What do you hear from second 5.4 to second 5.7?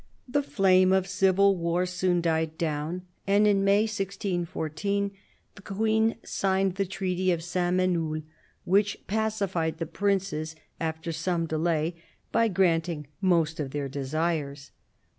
the